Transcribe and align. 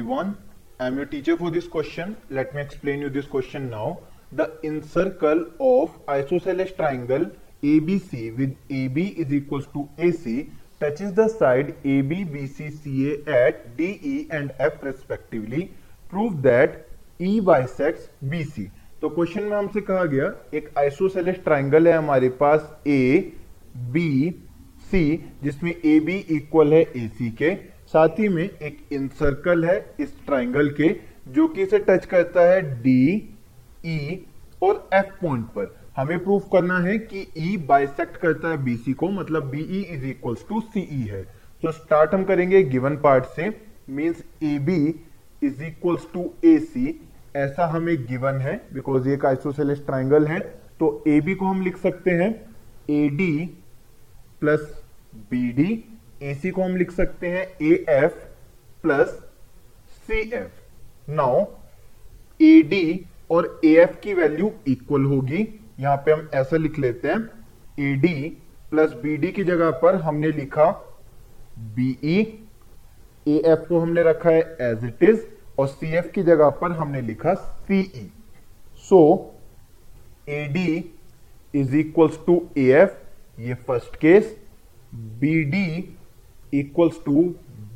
everyone. 0.00 0.34
I 0.80 0.86
am 0.86 0.96
your 0.96 1.04
teacher 1.04 1.36
for 1.36 1.50
this 1.50 1.66
question. 1.68 2.16
Let 2.30 2.54
me 2.54 2.62
explain 2.62 3.02
you 3.02 3.10
this 3.10 3.26
question 3.26 3.68
now. 3.68 3.98
The 4.32 4.46
incircle 4.64 5.42
of 5.60 5.90
isosceles 6.08 6.72
triangle 6.72 7.26
ABC 7.62 8.34
with 8.38 8.56
AB 8.70 9.08
is 9.24 9.30
equals 9.30 9.66
to 9.74 9.86
AC 9.98 10.48
touches 10.80 11.12
the 11.12 11.28
side 11.28 11.74
AB, 11.84 12.24
BC, 12.24 12.70
CA 12.82 13.44
at 13.44 13.76
DE 13.76 14.28
and 14.30 14.54
F 14.58 14.82
respectively. 14.82 15.70
Prove 16.08 16.40
that 16.42 16.86
E 17.18 17.40
bisects 17.40 18.08
BC. 18.24 18.70
तो 19.02 19.08
question 19.08 19.42
में 19.42 19.56
हमसे 19.56 19.80
कहा 19.80 20.04
गया 20.14 20.32
एक 20.54 20.70
isosceles 20.78 21.36
triangle 21.44 21.88
है 21.88 21.92
हमारे 21.96 22.28
पास 22.40 22.70
A 22.86 23.32
B 23.92 24.30
C 24.90 25.04
जिसमें 25.44 25.70
A 25.70 25.98
B 26.06 26.16
equal 26.36 26.72
है 26.74 26.80
ए 26.96 27.06
सी 27.18 27.30
के 27.42 27.54
साथ 27.92 28.18
ही 28.18 28.28
में 28.28 28.42
एक 28.42 28.78
इन 28.92 29.06
सर्कल 29.10 29.64
है 29.64 29.78
इस 30.00 30.14
ट्राइंगल 30.26 30.68
के, 30.70 30.88
जो 31.28 31.46
कि 31.48 31.62
इसे 31.62 31.78
टच 31.78 32.04
करता 32.06 32.40
है 32.50 32.60
डी 32.82 33.02
ई 33.86 33.98
e 34.08 34.64
और 34.64 34.88
एफ़ 34.94 35.12
पॉइंट 35.20 35.46
पर। 35.46 35.74
हमें 35.96 36.18
प्रूफ 36.24 36.48
करना 36.52 36.78
है 36.80 36.96
कि 36.98 37.26
ई 37.38 37.56
e 37.56 37.60
बाइसेक्ट 37.68 38.16
करता 38.16 38.48
है 38.48 38.62
बीसी 38.64 38.92
को 38.92 39.08
मतलब 39.10 39.50
BE 39.50 39.80
is 39.84 40.06
equal 40.06 40.34
to 40.48 40.60
CE 40.60 41.02
है। 41.08 41.22
तो 41.62 41.72
स्टार्ट 41.72 42.14
हम 42.14 42.24
करेंगे 42.24 42.62
गिवन 42.64 42.96
पार्ट 42.98 43.24
से 43.36 43.48
means 43.90 44.22
A 44.42 44.58
B 44.60 44.78
is 45.42 45.62
equal 45.64 45.96
to 46.12 46.30
A 46.44 46.58
C 46.60 46.98
ऐसा 47.36 47.66
हमें 47.70 47.96
गिवन 48.06 48.40
है 48.40 48.56
बिकॉज़ 48.72 49.08
ये 49.08 49.18
आइसोसेलेस 49.26 49.84
ट्राइंगल 49.86 50.26
है 50.26 50.38
तो 50.80 50.92
ए 51.08 51.20
बी 51.20 51.34
को 51.34 51.46
हम 51.46 51.62
लिख 51.62 51.76
सकते 51.78 52.10
हैं 52.12 52.30
A 52.90 53.08
D 53.08 53.32
plus 54.40 54.60
B 55.30 55.48
D 55.52 55.84
A 56.22 56.34
C 56.34 56.50
को 56.50 56.62
हम 56.62 56.76
लिख 56.76 56.90
सकते 56.92 57.28
हैं 57.28 57.46
A 57.62 57.84
F 57.88 58.14
plus 58.82 59.08
C 60.06 60.20
F 60.20 61.10
now 61.12 61.44
A 62.40 62.60
D 62.70 62.84
और 63.30 63.60
ए 63.64 63.74
एफ़ 63.82 63.96
की 64.02 64.14
वैल्यू 64.14 64.52
इक्वल 64.68 65.04
होगी। 65.04 65.46
यहाँ 65.80 65.96
पे 66.06 66.12
हम 66.12 66.28
ऐसा 66.34 66.56
लिख 66.56 66.78
लेते 66.78 67.08
हैं। 67.08 67.18
A 67.78 67.94
D 67.96 68.28
plus 68.70 68.92
B 69.02 69.16
D 69.16 69.30
की 69.32 69.44
जगह 69.44 69.70
पर 69.82 69.94
हमने 70.02 70.30
लिखा 70.32 70.70
बीई 71.76 72.18
ए 73.26 73.36
एफ़ 73.46 73.68
को 73.68 73.80
हमने 73.80 74.02
रखा 74.02 74.30
है 74.30 74.40
एज 74.62 74.84
इट 74.84 75.02
इज़ 75.02 75.20
और 75.58 75.66
सी 75.68 75.92
एफ़ 75.96 76.10
की 76.12 76.22
जगह 76.22 76.50
पर 76.60 76.72
हमने 76.72 77.00
लिखा 77.02 77.34
CE 77.34 78.10
so 78.88 79.00
A 80.28 80.44
D 80.52 80.66
is 81.54 81.76
equals 81.76 82.18
to 82.26 82.40
A 82.58 82.66
F 82.82 83.40
ये 83.42 83.54
first 83.66 83.96
case 83.96 84.36
B 84.94 85.42
D 85.50 85.66
equals 86.54 87.00
to 87.04 87.22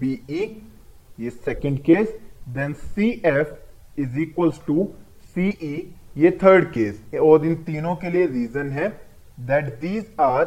BE 0.01 0.45
ये 1.21 1.31
second 1.31 1.79
case 1.85 2.15
then 2.55 2.73
C 2.95 3.11
F 3.27 4.01
is 4.01 4.19
equals 4.21 4.61
to 4.67 4.89
CE 5.37 5.77
ये 6.19 6.31
थर्ड 6.43 6.71
केस 6.73 7.01
और 7.23 7.47
इन 7.47 7.55
तीनों 7.65 7.95
के 7.97 8.11
लिए 8.11 8.27
रीजन 8.27 8.71
है 8.73 8.89
that 9.47 9.73
these 9.81 10.07
are 10.21 10.45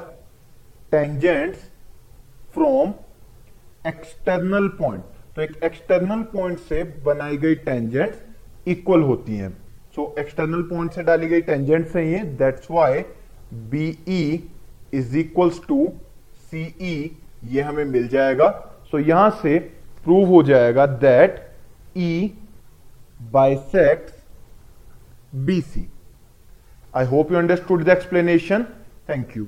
tangents 0.91 1.59
from 2.53 2.93
external 3.87 4.67
point 4.79 5.03
तो 5.35 5.41
एक 5.41 5.63
एक्सटर्नल 5.63 6.21
पॉइंट 6.33 6.59
से 6.59 6.83
बनाई 7.05 7.37
गई 7.37 7.55
टेंजेंट्स 7.55 8.67
इक्वल 8.67 9.01
होती 9.01 9.35
हैं. 9.37 9.49
सो 9.95 10.15
एक्सटर्नल 10.19 10.61
पॉइंट 10.69 10.91
से 10.91 11.03
डाली 11.03 11.27
गई 11.27 11.41
टेंजेंट्स 11.41 11.95
है 11.95 12.07
ये 12.07 12.19
that's 12.39 12.67
why 12.71 13.03
BE 13.71 14.49
is 14.93 15.17
equals 15.17 15.61
to 15.67 15.87
CE 16.51 16.95
ये 17.45 17.61
हमें 17.61 17.85
मिल 17.85 18.07
जाएगा। 18.07 18.49
सो 18.91 18.97
so, 18.97 19.07
यहाँ 19.07 19.29
से 19.41 19.59
प्रूव 20.03 20.27
हो 20.27 20.41
जाएगा 20.43 20.85
that 20.85 21.45
E 21.97 22.33
bisects 23.31 24.13
B 25.35 25.61
C 25.61 25.87
I 26.95 27.05
hope 27.05 27.31
you 27.31 27.37
understood 27.37 27.83
the 27.83 27.89
explanation 27.89 28.63
thank 29.09 29.37
you 29.37 29.47